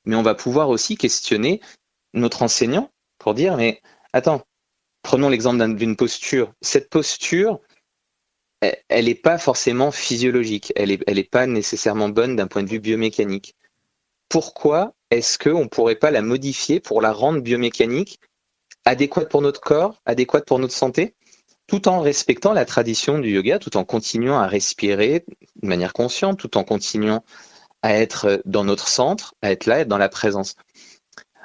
mais 0.05 0.15
on 0.15 0.23
va 0.23 0.35
pouvoir 0.35 0.69
aussi 0.69 0.97
questionner 0.97 1.61
notre 2.13 2.43
enseignant 2.43 2.89
pour 3.17 3.33
dire, 3.33 3.57
mais 3.57 3.81
attends, 4.13 4.41
prenons 5.01 5.29
l'exemple 5.29 5.75
d'une 5.75 5.95
posture. 5.95 6.53
Cette 6.61 6.89
posture, 6.89 7.59
elle 8.61 9.05
n'est 9.05 9.15
pas 9.15 9.37
forcément 9.37 9.91
physiologique, 9.91 10.73
elle 10.75 10.89
n'est 10.89 11.23
pas 11.23 11.47
nécessairement 11.47 12.09
bonne 12.09 12.35
d'un 12.35 12.47
point 12.47 12.63
de 12.63 12.69
vue 12.69 12.79
biomécanique. 12.79 13.55
Pourquoi 14.29 14.93
est-ce 15.09 15.37
qu'on 15.37 15.63
ne 15.63 15.69
pourrait 15.69 15.95
pas 15.95 16.11
la 16.11 16.21
modifier 16.21 16.79
pour 16.79 17.01
la 17.01 17.11
rendre 17.11 17.41
biomécanique, 17.41 18.19
adéquate 18.85 19.29
pour 19.29 19.41
notre 19.41 19.61
corps, 19.61 20.01
adéquate 20.05 20.45
pour 20.45 20.59
notre 20.59 20.73
santé, 20.73 21.15
tout 21.67 21.87
en 21.87 22.01
respectant 22.01 22.53
la 22.53 22.65
tradition 22.65 23.19
du 23.19 23.31
yoga, 23.31 23.59
tout 23.59 23.77
en 23.77 23.83
continuant 23.83 24.39
à 24.39 24.47
respirer 24.47 25.25
de 25.61 25.67
manière 25.67 25.93
consciente, 25.93 26.39
tout 26.39 26.57
en 26.57 26.63
continuant 26.63 27.23
à 27.81 27.95
être 27.95 28.41
dans 28.45 28.63
notre 28.63 28.87
centre, 28.87 29.35
à 29.41 29.51
être 29.51 29.65
là, 29.65 29.79
être 29.79 29.87
dans 29.87 29.97
la 29.97 30.09
présence. 30.09 30.55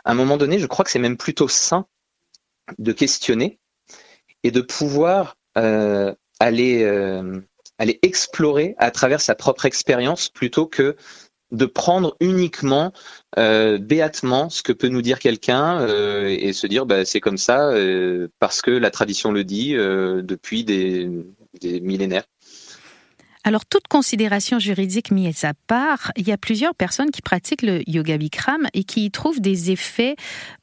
À 0.05 0.13
un 0.13 0.15
moment 0.15 0.37
donné, 0.37 0.59
je 0.59 0.67
crois 0.67 0.85
que 0.85 0.91
c'est 0.91 0.99
même 0.99 1.17
plutôt 1.17 1.49
sain 1.49 1.87
de 2.79 2.93
questionner 2.93 3.59
et 4.43 4.51
de 4.51 4.61
pouvoir 4.61 5.37
euh, 5.57 6.15
aller, 6.39 6.83
euh, 6.83 7.41
aller 7.79 7.99
explorer 8.03 8.75
à 8.79 8.91
travers 8.91 9.21
sa 9.21 9.35
propre 9.35 9.65
expérience 9.65 10.29
plutôt 10.29 10.67
que 10.67 10.97
de 11.53 11.67
prendre 11.67 12.17
uniquement 12.21 12.93
euh, 13.39 13.79
béatement 13.79 14.51
ce 14.51 14.63
que 14.63 14.73
peut 14.73 14.89
nous 14.89 15.03
dire 15.03 15.19
quelqu'un 15.19 15.81
euh, 15.81 16.29
et 16.29 16.53
se 16.53 16.67
dire 16.67 16.87
bah, 16.87 17.05
c'est 17.05 17.21
comme 17.21 17.39
ça 17.39 17.71
euh, 17.71 18.29
parce 18.39 18.63
que 18.63 18.71
la 18.71 18.91
tradition 18.91 19.31
le 19.31 19.45
dit 19.45 19.75
depuis 19.75 20.65
des, 20.65 21.09
des 21.61 21.81
millénaires. 21.81 22.25
Alors, 23.47 23.65
toute 23.65 23.87
considération 23.87 24.59
juridique 24.59 25.13
mise 25.13 25.45
à 25.45 25.53
part, 25.69 26.11
il 26.17 26.27
y 26.27 26.33
a 26.33 26.37
plusieurs 26.37 26.75
personnes 26.75 27.13
qui 27.13 27.23
pratiquent 27.23 27.63
le 27.63 27.89
yoga 27.89 28.19
Bikram 28.19 28.67
et 28.75 28.83
qui 28.83 29.05
y 29.05 29.11
trouvent 29.13 29.41
des 29.41 29.71
effets 29.71 30.17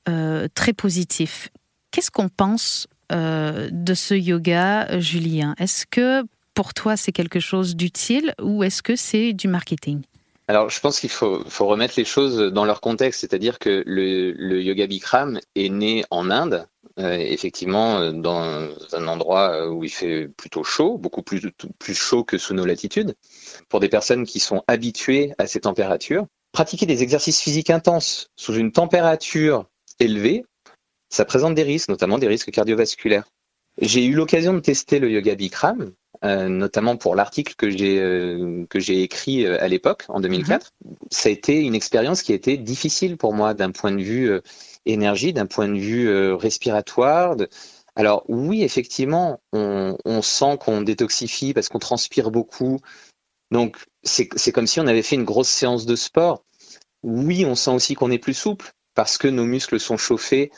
euh, 0.09 0.49
très 0.53 0.73
positifs. 0.73 1.47
Qu'est-ce 1.91 2.11
qu'on 2.11 2.27
pense 2.27 2.87
euh, 3.13 3.69
de 3.71 3.93
ce 3.93 4.15
yoga, 4.15 4.99
Julien? 4.99 5.55
Est-ce 5.59 5.85
que 5.85 6.23
pour 6.53 6.73
toi 6.73 6.97
c'est 6.97 7.13
quelque 7.13 7.39
chose 7.39 7.77
d'utile 7.77 8.33
ou 8.41 8.65
est-ce 8.65 8.83
que 8.83 8.97
c'est 8.97 9.31
du 9.31 9.47
marketing? 9.47 10.01
Alors, 10.49 10.69
je 10.69 10.81
pense 10.81 10.99
qu'il 10.99 11.09
faut, 11.09 11.41
remettre 11.59 11.93
les 11.95 12.03
choses 12.03 12.51
dans 12.51 12.65
leur 12.65 12.81
contexte, 12.81 13.21
c'est-à-dire 13.21 13.59
que 13.59 13.81
le, 13.85 14.61
yoga 14.61 14.87
Bikram 14.87 15.39
est 15.55 15.69
né 15.69 16.03
en 16.11 16.29
Inde 16.29 16.67
effectivement 16.97 18.11
dans 18.11 18.69
un 18.91 19.07
endroit 19.07 19.67
où 19.69 19.83
il 19.83 19.89
fait 19.89 20.27
plutôt 20.27 20.63
chaud, 20.63 20.97
beaucoup 20.97 21.23
plus, 21.23 21.41
plus 21.79 21.95
chaud 21.95 22.23
que 22.23 22.37
sous 22.37 22.53
nos 22.53 22.65
latitudes. 22.65 23.15
Pour 23.69 23.79
des 23.79 23.89
personnes 23.89 24.25
qui 24.25 24.39
sont 24.39 24.63
habituées 24.67 25.33
à 25.37 25.47
ces 25.47 25.61
températures, 25.61 26.27
pratiquer 26.51 26.85
des 26.85 27.03
exercices 27.03 27.41
physiques 27.41 27.71
intenses 27.71 28.29
sous 28.35 28.53
une 28.53 28.71
température 28.71 29.65
élevée, 29.99 30.45
ça 31.09 31.25
présente 31.25 31.55
des 31.55 31.63
risques, 31.63 31.89
notamment 31.89 32.17
des 32.17 32.27
risques 32.27 32.51
cardiovasculaires. 32.51 33.25
J'ai 33.79 34.05
eu 34.05 34.13
l'occasion 34.13 34.53
de 34.53 34.59
tester 34.59 34.99
le 34.99 35.09
yoga 35.09 35.35
Bikram, 35.35 35.93
euh, 36.23 36.47
notamment 36.47 36.95
pour 36.95 37.15
l'article 37.15 37.55
que 37.55 37.69
j'ai 37.69 37.99
euh, 37.99 38.65
que 38.69 38.79
j'ai 38.79 39.01
écrit 39.01 39.45
euh, 39.45 39.61
à 39.61 39.67
l'époque 39.67 40.05
en 40.09 40.19
2004. 40.19 40.71
Mhm. 40.85 40.95
Ça 41.11 41.29
a 41.29 41.31
été 41.31 41.59
une 41.59 41.75
expérience 41.75 42.21
qui 42.21 42.31
a 42.31 42.35
été 42.35 42.57
difficile 42.57 43.17
pour 43.17 43.33
moi 43.33 43.53
d'un 43.53 43.71
point 43.71 43.91
de 43.91 44.01
vue 44.01 44.31
énergie, 44.85 45.33
d'un 45.33 45.45
point 45.45 45.67
de 45.67 45.77
vue 45.77 46.33
respiratoire. 46.33 47.35
Alors 47.95 48.23
oui, 48.27 48.63
effectivement, 48.63 49.39
on, 49.51 49.97
on 50.05 50.21
sent 50.21 50.57
qu'on 50.59 50.81
détoxifie 50.81 51.53
parce 51.53 51.69
qu'on 51.69 51.79
transpire 51.79 52.31
beaucoup. 52.31 52.79
Donc 53.51 53.77
c'est 54.03 54.51
comme 54.51 54.67
si 54.67 54.79
on 54.79 54.87
avait 54.87 55.03
fait 55.03 55.15
une 55.15 55.25
grosse 55.25 55.49
séance 55.49 55.85
de 55.85 55.95
sport. 55.95 56.43
Oui, 57.03 57.45
on 57.45 57.55
sent 57.55 57.71
aussi 57.71 57.95
qu'on 57.95 58.11
est 58.11 58.19
plus 58.19 58.33
souple 58.33 58.71
parce 58.95 59.17
que 59.17 59.27
nos 59.27 59.45
muscles 59.45 59.79
sont 59.79 59.97
chauffés 59.97 60.51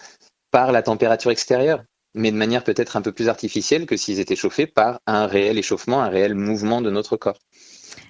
par 0.51 0.72
la 0.72 0.82
température 0.82 1.32
extérieure 1.32 1.84
mais 2.15 2.32
de 2.32 2.38
manière 2.38 2.63
peut-être 2.63 2.96
un 2.96 3.01
peu 3.01 3.12
plus 3.12 3.29
artificielle 3.29 3.86
que 3.86 3.98
s'ils 3.98 4.20
étaient 4.20 4.38
chauffés 4.38 4.65
par 4.65 5.01
un 5.05 5.27
réel 5.27 5.58
échauffement, 5.58 6.01
un 6.01 6.08
réel 6.08 6.34
mouvement 6.34 6.82
de 6.82 6.89
notre 6.89 7.17
corps. 7.17 7.38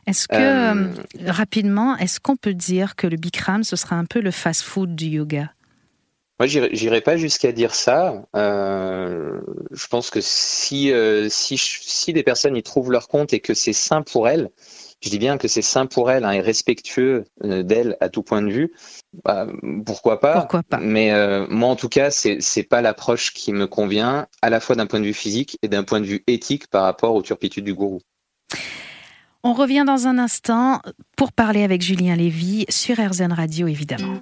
Est-ce 0.07 0.27
que, 0.27 0.35
euh, 0.35 0.93
rapidement, 1.25 1.97
est-ce 1.97 2.19
qu'on 2.19 2.35
peut 2.35 2.53
dire 2.53 2.95
que 2.95 3.07
le 3.07 3.17
Bikram, 3.17 3.63
ce 3.63 3.75
sera 3.75 3.95
un 3.95 4.05
peu 4.05 4.21
le 4.21 4.31
fast-food 4.31 4.95
du 4.95 5.07
yoga? 5.07 5.51
Moi, 6.39 6.47
j'irai 6.47 7.01
pas 7.01 7.15
jusqu'à 7.15 7.53
dire 7.53 7.73
ça. 7.73 8.25
Euh, 8.35 9.39
je 9.71 9.87
pense 9.87 10.09
que 10.09 10.19
si, 10.21 10.91
euh, 10.91 11.29
si, 11.29 11.57
si 11.57 12.11
des 12.11 12.23
personnes 12.23 12.57
y 12.57 12.63
trouvent 12.63 12.91
leur 12.91 13.07
compte 13.07 13.33
et 13.33 13.39
que 13.39 13.53
c'est 13.53 13.73
sain 13.73 14.01
pour 14.01 14.27
elles, 14.27 14.49
je 15.01 15.09
dis 15.09 15.19
bien 15.19 15.37
que 15.37 15.47
c'est 15.47 15.61
sain 15.61 15.85
pour 15.85 16.11
elle 16.11 16.25
hein, 16.25 16.31
et 16.31 16.41
respectueux 16.41 17.25
euh, 17.43 17.63
d'elle 17.63 17.95
à 18.01 18.09
tout 18.09 18.23
point 18.23 18.41
de 18.41 18.51
vue, 18.51 18.73
bah, 19.23 19.47
pourquoi 19.85 20.19
pas 20.19 20.39
Pourquoi 20.41 20.63
pas 20.63 20.79
Mais 20.79 21.11
euh, 21.11 21.45
moi, 21.49 21.69
en 21.69 21.75
tout 21.75 21.89
cas, 21.89 22.11
c'est 22.11 22.37
c'est 22.41 22.63
pas 22.63 22.81
l'approche 22.81 23.33
qui 23.33 23.53
me 23.53 23.67
convient, 23.67 24.27
à 24.41 24.49
la 24.49 24.59
fois 24.59 24.75
d'un 24.75 24.87
point 24.87 24.99
de 24.99 25.05
vue 25.05 25.13
physique 25.13 25.57
et 25.61 25.67
d'un 25.67 25.83
point 25.83 26.01
de 26.01 26.05
vue 26.05 26.23
éthique 26.27 26.67
par 26.67 26.83
rapport 26.83 27.15
aux 27.15 27.21
turpitudes 27.21 27.65
du 27.65 27.73
gourou. 27.73 28.01
On 29.43 29.53
revient 29.53 29.83
dans 29.85 30.07
un 30.07 30.17
instant 30.17 30.81
pour 31.15 31.31
parler 31.31 31.63
avec 31.63 31.81
Julien 31.81 32.15
Lévy 32.15 32.65
sur 32.69 32.97
RZN 32.97 33.31
Radio, 33.31 33.67
évidemment. 33.67 34.21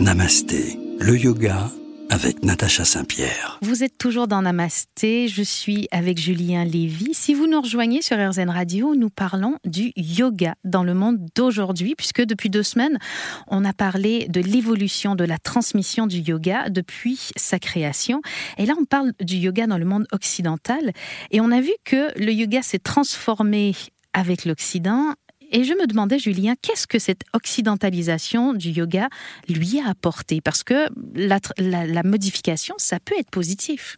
Namasté, 0.00 0.78
le 0.98 1.16
yoga 1.16 1.70
avec 2.10 2.42
Natacha 2.42 2.84
Saint-Pierre. 2.84 3.58
Vous 3.62 3.84
êtes 3.84 3.96
toujours 3.96 4.26
dans 4.26 4.42
Namasté, 4.42 5.28
je 5.28 5.42
suis 5.42 5.88
avec 5.90 6.18
Julien 6.18 6.64
Lévy. 6.64 7.14
Si 7.14 7.32
vous 7.32 7.46
nous 7.46 7.60
rejoignez 7.60 8.02
sur 8.02 8.16
RZN 8.16 8.50
Radio, 8.50 8.94
nous 8.94 9.10
parlons 9.10 9.56
du 9.64 9.92
yoga 9.96 10.56
dans 10.64 10.82
le 10.82 10.94
monde 10.94 11.18
d'aujourd'hui, 11.36 11.94
puisque 11.96 12.22
depuis 12.22 12.50
deux 12.50 12.62
semaines, 12.62 12.98
on 13.46 13.64
a 13.64 13.72
parlé 13.72 14.26
de 14.28 14.40
l'évolution 14.40 15.14
de 15.14 15.24
la 15.24 15.38
transmission 15.38 16.06
du 16.06 16.18
yoga 16.18 16.68
depuis 16.68 17.30
sa 17.36 17.58
création. 17.58 18.20
Et 18.58 18.66
là, 18.66 18.74
on 18.78 18.84
parle 18.84 19.12
du 19.20 19.36
yoga 19.36 19.66
dans 19.66 19.78
le 19.78 19.84
monde 19.84 20.06
occidental. 20.12 20.92
Et 21.30 21.40
on 21.40 21.50
a 21.50 21.60
vu 21.60 21.72
que 21.84 22.18
le 22.18 22.32
yoga 22.32 22.62
s'est 22.62 22.78
transformé 22.78 23.74
avec 24.12 24.44
l'Occident 24.44 25.14
et 25.50 25.64
je 25.64 25.72
me 25.74 25.86
demandais, 25.86 26.18
Julien, 26.18 26.54
qu'est-ce 26.60 26.86
que 26.86 26.98
cette 26.98 27.22
occidentalisation 27.32 28.52
du 28.52 28.70
yoga 28.70 29.08
lui 29.48 29.80
a 29.80 29.88
apporté? 29.90 30.40
Parce 30.40 30.62
que 30.62 30.88
la, 31.14 32.02
modification, 32.02 32.74
ça 32.78 32.98
peut 33.00 33.14
être 33.18 33.30
positif. 33.30 33.96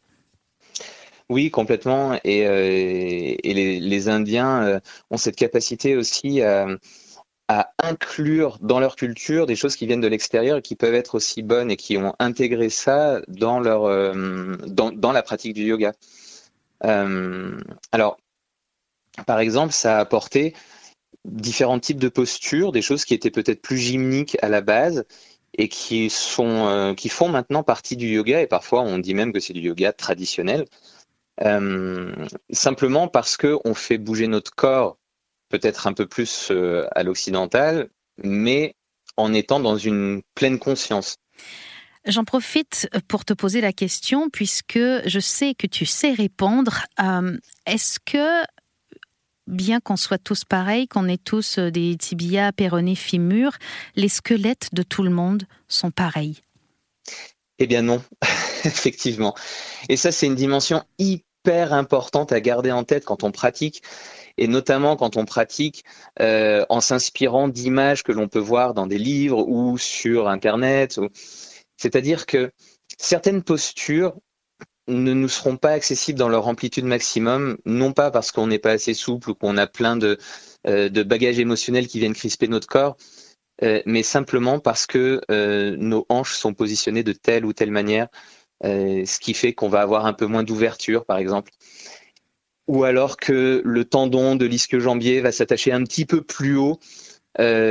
Oui, 1.28 1.50
complètement. 1.50 2.18
Et, 2.24 2.46
euh, 2.46 3.36
les, 3.42 4.08
Indiens 4.08 4.62
euh, 4.62 4.80
ont 5.10 5.16
cette 5.16 5.36
capacité 5.36 5.96
aussi 5.96 6.40
à, 6.42 6.66
inclure 7.82 8.58
dans 8.60 8.80
leur 8.80 8.96
culture 8.96 9.46
des 9.46 9.54
choses 9.54 9.76
qui 9.76 9.86
viennent 9.86 10.00
de 10.00 10.08
l'extérieur 10.08 10.58
et 10.58 10.62
qui 10.62 10.74
peuvent 10.74 10.94
être 10.94 11.14
aussi 11.14 11.42
bonnes 11.42 11.70
et 11.70 11.76
qui 11.76 11.96
ont 11.96 12.14
intégré 12.18 12.70
ça 12.70 13.20
dans, 13.28 13.60
leur, 13.60 13.84
euh, 13.84 14.56
dans, 14.66 15.12
la 15.12 15.22
pratique 15.22 15.54
du 15.54 15.64
yoga. 15.64 15.92
alors, 16.80 18.18
par 19.24 19.40
exemple, 19.40 19.72
ça 19.72 19.96
a 19.96 20.00
apporté 20.00 20.54
différents 21.26 21.80
types 21.80 21.99
de 21.99 22.09
postures, 22.09 22.73
des 22.73 22.83
choses 22.83 23.04
qui 23.04 23.14
étaient 23.14 23.30
peut-être 23.30 23.61
plus 23.61 23.78
gymniques 23.78 24.37
à 24.42 24.49
la 24.49 24.61
base 24.61 25.04
et 25.59 25.68
qui 25.68 26.11
sont 26.11 26.66
euh, 26.66 26.95
qui 26.95 27.09
font 27.09 27.28
maintenant 27.28 27.62
partie 27.62 27.97
du 27.97 28.09
yoga 28.09 28.40
et 28.40 28.47
parfois 28.47 28.83
on 28.83 28.99
dit 28.99 29.14
même 29.14 29.33
que 29.33 29.40
c'est 29.40 29.52
du 29.52 29.61
yoga 29.61 29.92
traditionnel 29.92 30.66
euh, 31.42 32.14
simplement 32.50 33.09
parce 33.09 33.37
que 33.37 33.59
on 33.64 33.75
fait 33.75 33.99
bouger 33.99 34.26
notre 34.26 34.54
corps 34.54 34.99
peut-être 35.49 35.87
un 35.87 35.92
peu 35.92 36.06
plus 36.06 36.49
euh, 36.50 36.87
à 36.95 37.02
l'occidental 37.02 37.88
mais 38.23 38.75
en 39.16 39.33
étant 39.33 39.61
dans 39.61 39.78
une 39.78 40.23
pleine 40.35 40.59
conscience. 40.59 41.16
J'en 42.04 42.25
profite 42.25 42.88
pour 43.09 43.25
te 43.25 43.33
poser 43.33 43.61
la 43.61 43.73
question 43.73 44.28
puisque 44.30 44.78
je 44.78 45.18
sais 45.21 45.54
que 45.54 45.66
tu 45.66 45.87
sais 45.87 46.12
répondre. 46.12 46.85
Est-ce 47.66 47.99
que 47.99 48.45
bien 49.46 49.80
qu'on 49.80 49.96
soit 49.96 50.18
tous 50.18 50.44
pareils, 50.44 50.88
qu'on 50.88 51.08
ait 51.08 51.18
tous 51.18 51.58
euh, 51.58 51.70
des 51.70 51.96
tibias, 51.96 52.52
péronés, 52.52 52.94
fémurs, 52.94 53.56
les 53.94 54.08
squelettes 54.08 54.68
de 54.72 54.82
tout 54.82 55.02
le 55.02 55.10
monde 55.10 55.44
sont 55.68 55.90
pareils 55.90 56.42
Eh 57.58 57.66
bien 57.66 57.82
non, 57.82 58.02
effectivement. 58.64 59.34
Et 59.88 59.96
ça, 59.96 60.12
c'est 60.12 60.26
une 60.26 60.34
dimension 60.34 60.82
hyper 60.98 61.72
importante 61.72 62.32
à 62.32 62.40
garder 62.40 62.72
en 62.72 62.84
tête 62.84 63.04
quand 63.04 63.22
on 63.22 63.30
pratique 63.30 63.82
et 64.38 64.48
notamment 64.48 64.96
quand 64.96 65.16
on 65.16 65.24
pratique 65.24 65.84
euh, 66.20 66.64
en 66.68 66.80
s'inspirant 66.80 67.48
d'images 67.48 68.02
que 68.02 68.12
l'on 68.12 68.28
peut 68.28 68.38
voir 68.38 68.74
dans 68.74 68.86
des 68.86 68.98
livres 68.98 69.46
ou 69.46 69.78
sur 69.78 70.28
Internet. 70.28 71.00
C'est-à-dire 71.76 72.26
que 72.26 72.50
certaines 72.98 73.42
postures 73.42 74.14
ne 74.88 75.12
nous 75.12 75.28
seront 75.28 75.57
pas 75.57 75.71
accessibles 75.71 76.19
dans 76.19 76.28
leur 76.28 76.47
amplitude 76.47 76.85
maximum, 76.85 77.59
non 77.64 77.93
pas 77.93 78.11
parce 78.11 78.31
qu'on 78.31 78.47
n'est 78.47 78.59
pas 78.59 78.73
assez 78.73 78.95
souple 78.95 79.31
ou 79.31 79.35
qu'on 79.35 79.57
a 79.57 79.66
plein 79.66 79.97
de, 79.97 80.19
euh, 80.66 80.88
bagages 81.05 81.38
émotionnels 81.38 81.87
qui 81.87 81.99
viennent 81.99 82.14
crisper 82.14 82.49
notre 82.49 82.69
corps, 82.69 82.97
euh, 83.62 83.83
mais 83.87 84.02
simplement 84.02 84.59
parce 84.59 84.87
que 84.87 85.21
euh, 85.31 85.76
nos 85.76 86.07
hanches 86.09 86.35
sont 86.35 86.55
positionnées 86.55 87.02
de 87.02 87.12
telle 87.12 87.45
ou 87.45 87.52
telle 87.52 87.71
manière, 87.71 88.09
ce 88.62 89.19
qui 89.19 89.35
fait 89.35 89.52
qu'on 89.52 89.69
va 89.69 89.83
avoir 89.83 90.07
un 90.07 90.14
peu 90.14 90.26
moins 90.26 90.43
d'ouverture, 90.43 91.05
par 91.05 91.19
exemple. 91.19 91.52
Ou 92.69 92.85
alors 92.85 93.16
que 93.16 93.62
le 93.64 93.85
tendon 93.85 94.35
de 94.35 94.47
l'ischio-jambier 94.47 95.21
va 95.21 95.31
s'attacher 95.31 95.73
un 95.73 95.85
petit 95.85 96.07
peu 96.07 96.23
plus 96.23 96.57
haut 96.57 96.78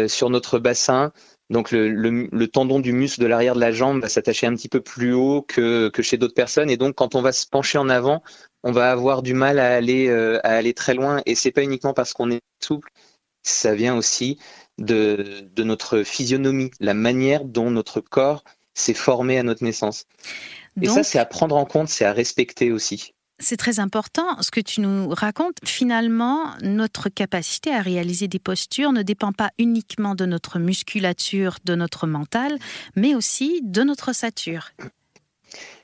sur 0.07 0.29
notre 0.29 0.59
bassin, 0.59 1.11
donc 1.49 1.71
le, 1.71 2.45
tendon 2.47 2.79
du 2.79 2.91
muscle 2.91 3.21
de 3.21 3.27
l'arrière 3.27 3.55
de 3.55 3.59
la 3.59 3.71
jambe 3.71 4.01
va 4.01 4.09
s'attacher 4.09 4.47
un 4.47 4.55
petit 4.55 4.69
peu 4.69 4.81
plus 4.81 5.13
haut 5.13 5.43
que, 5.43 5.91
chez 6.01 6.17
d'autres 6.17 6.33
personnes 6.33 6.69
et 6.69 6.77
donc 6.77 6.95
quand 6.95 7.15
on 7.15 7.21
va 7.21 7.31
se 7.31 7.45
pencher 7.47 7.77
en 7.77 7.89
avant, 7.89 8.23
on 8.63 8.71
va 8.71 8.91
avoir 8.91 9.21
du 9.21 9.33
mal 9.33 9.59
à 9.59 9.75
aller 9.75 10.07
euh, 10.07 10.39
à 10.43 10.55
aller 10.55 10.73
très 10.73 10.93
loin 10.93 11.21
et 11.25 11.35
c'est 11.35 11.51
pas 11.51 11.63
uniquement 11.63 11.93
parce 11.93 12.13
qu'on 12.13 12.31
est 12.31 12.41
souple, 12.63 12.89
ça 13.43 13.75
vient 13.75 13.95
aussi 13.95 14.39
de, 14.79 15.47
de 15.53 15.63
notre 15.63 16.03
physionomie, 16.03 16.71
la 16.79 16.93
manière 16.93 17.45
dont 17.45 17.69
notre 17.69 18.01
corps 18.01 18.43
s'est 18.73 18.93
formé 18.93 19.37
à 19.37 19.43
notre 19.43 19.63
naissance. 19.63 20.05
Et 20.81 20.87
ça 20.87 21.03
c'est 21.03 21.19
à 21.19 21.25
prendre 21.25 21.55
en 21.55 21.65
compte, 21.65 21.89
c'est 21.89 22.05
à 22.05 22.11
respecter 22.11 22.71
aussi. 22.71 23.14
C'est 23.39 23.57
très 23.57 23.79
important. 23.79 24.41
Ce 24.41 24.49
que 24.49 24.61
tu 24.61 24.79
nous 24.79 25.09
racontes, 25.09 25.57
finalement, 25.65 26.53
notre 26.61 27.09
capacité 27.09 27.73
à 27.73 27.81
réaliser 27.81 28.27
des 28.27 28.39
postures 28.39 28.93
ne 28.93 29.01
dépend 29.01 29.33
pas 29.33 29.51
uniquement 29.57 30.15
de 30.15 30.25
notre 30.25 30.57
musculature, 30.57 31.57
de 31.65 31.75
notre 31.75 32.07
mental, 32.07 32.57
mais 32.95 33.13
aussi 33.13 33.61
de 33.63 33.83
notre 33.83 34.11
ossature. 34.11 34.71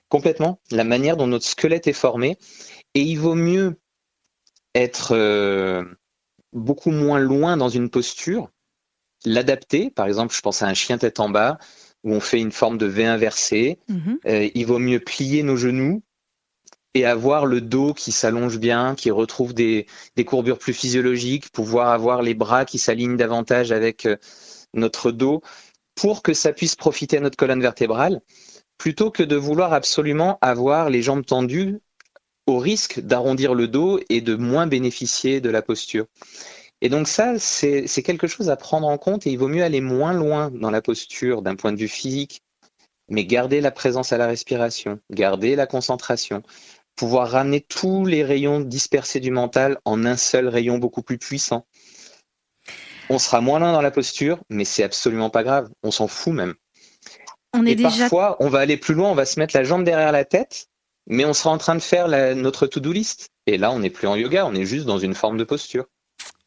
Complètement. 0.07 0.59
La 0.71 0.85
manière 0.85 1.17
dont 1.17 1.27
notre 1.27 1.45
squelette 1.45 1.87
est 1.87 1.93
formé. 1.93 2.37
Et 2.93 3.01
il 3.01 3.17
vaut 3.17 3.35
mieux 3.35 3.75
être 4.73 5.13
euh, 5.13 5.83
beaucoup 6.53 6.91
moins 6.91 7.19
loin 7.19 7.57
dans 7.57 7.69
une 7.69 7.89
posture, 7.89 8.49
l'adapter. 9.25 9.89
Par 9.89 10.07
exemple, 10.07 10.33
je 10.33 10.41
pense 10.41 10.61
à 10.61 10.67
un 10.67 10.73
chien 10.73 10.97
tête 10.97 11.19
en 11.19 11.29
bas 11.29 11.57
où 12.03 12.13
on 12.13 12.19
fait 12.19 12.39
une 12.39 12.51
forme 12.51 12.77
de 12.77 12.85
V 12.85 13.05
inversé. 13.05 13.77
Mhm. 13.89 14.19
Euh, 14.25 14.49
il 14.55 14.65
vaut 14.65 14.79
mieux 14.79 14.99
plier 14.99 15.43
nos 15.43 15.57
genoux 15.57 16.01
et 16.93 17.05
avoir 17.05 17.45
le 17.45 17.61
dos 17.61 17.93
qui 17.93 18.11
s'allonge 18.11 18.59
bien, 18.59 18.95
qui 18.95 19.11
retrouve 19.11 19.53
des, 19.53 19.85
courbures 20.25 20.57
plus 20.57 20.73
physiologiques, 20.73 21.49
pouvoir 21.51 21.89
avoir 21.89 22.21
les 22.21 22.33
bras 22.33 22.65
qui 22.65 22.77
s'alignent 22.77 23.17
davantage 23.17 23.71
avec 23.71 24.05
euh, 24.05 24.17
notre 24.73 25.11
dos 25.11 25.41
pour 25.95 26.21
que 26.21 26.33
ça 26.33 26.53
puisse 26.53 26.75
profiter 26.75 27.17
à 27.17 27.19
notre 27.21 27.37
colonne 27.37 27.61
vertébrale, 27.61 28.21
plutôt 28.77 29.11
que 29.11 29.23
de 29.23 29.35
vouloir 29.35 29.73
absolument 29.73 30.37
avoir 30.41 30.89
les 30.89 31.01
jambes 31.01 31.25
tendues 31.25 31.79
au 32.47 32.57
risque 32.57 32.99
d'arrondir 32.99 33.53
le 33.53 33.67
dos 33.67 33.99
et 34.09 34.21
de 34.21 34.35
moins 34.35 34.67
bénéficier 34.67 35.41
de 35.41 35.49
la 35.49 35.61
posture. 35.61 36.05
Et 36.81 36.89
donc 36.89 37.07
ça, 37.07 37.37
c'est 37.37 38.03
quelque 38.03 38.27
chose 38.27 38.49
à 38.49 38.55
prendre 38.55 38.87
en 38.87 38.97
compte 38.97 39.27
et 39.27 39.31
il 39.31 39.37
vaut 39.37 39.47
mieux 39.47 39.63
aller 39.63 39.81
moins 39.81 40.13
loin 40.13 40.49
dans 40.49 40.71
la 40.71 40.81
posture 40.81 41.43
d'un 41.43 41.55
point 41.55 41.71
de 41.71 41.77
vue 41.77 41.87
physique 41.87 42.41
mais 43.11 43.25
garder 43.25 43.61
la 43.61 43.71
présence 43.71 44.13
à 44.13 44.17
la 44.17 44.25
respiration, 44.25 44.99
garder 45.11 45.55
la 45.55 45.67
concentration, 45.67 46.41
pouvoir 46.95 47.31
ramener 47.31 47.61
tous 47.61 48.05
les 48.05 48.23
rayons 48.23 48.59
dispersés 48.59 49.19
du 49.19 49.31
mental 49.31 49.77
en 49.85 50.05
un 50.05 50.17
seul 50.17 50.47
rayon 50.47 50.77
beaucoup 50.77 51.01
plus 51.01 51.17
puissant. 51.17 51.65
On 53.09 53.19
sera 53.19 53.41
moins 53.41 53.59
loin 53.59 53.73
dans 53.73 53.81
la 53.81 53.91
posture, 53.91 54.39
mais 54.49 54.65
c'est 54.65 54.83
absolument 54.83 55.29
pas 55.29 55.43
grave. 55.43 55.69
On 55.83 55.91
s'en 55.91 56.07
fout 56.07 56.33
même. 56.33 56.53
On 57.53 57.65
est 57.65 57.71
Et 57.71 57.81
parfois, 57.81 58.37
on 58.39 58.47
va 58.47 58.59
aller 58.59 58.77
plus 58.77 58.93
loin, 58.93 59.09
on 59.09 59.15
va 59.15 59.25
se 59.25 59.39
mettre 59.39 59.55
la 59.55 59.63
jambe 59.63 59.83
derrière 59.83 60.11
la 60.11 60.23
tête, 60.23 60.67
mais 61.07 61.25
on 61.25 61.33
sera 61.33 61.49
en 61.49 61.57
train 61.57 61.75
de 61.75 61.81
faire 61.81 62.07
notre 62.35 62.67
to-do 62.67 62.93
list. 62.93 63.29
Et 63.47 63.57
là, 63.57 63.71
on 63.71 63.79
n'est 63.79 63.89
plus 63.89 64.07
en 64.07 64.15
yoga, 64.15 64.45
on 64.45 64.53
est 64.53 64.65
juste 64.65 64.85
dans 64.85 64.99
une 64.99 65.15
forme 65.15 65.37
de 65.37 65.43
posture. 65.43 65.85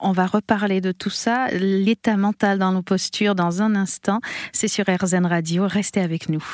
On 0.01 0.13
va 0.13 0.27
reparler 0.27 0.81
de 0.81 0.93
tout 0.93 1.11
ça, 1.11 1.49
l'état 1.49 2.17
mental 2.17 2.59
dans 2.59 2.73
nos 2.73 2.83
postures 2.83 3.35
dans 3.35 3.63
un 3.63 3.75
instant. 3.75 4.21
C'est 4.53 4.69
sur 4.69 4.85
RZN 4.87 5.27
Radio. 5.27 5.67
Restez 5.67 6.01
avec 6.01 6.29
nous. 6.29 6.45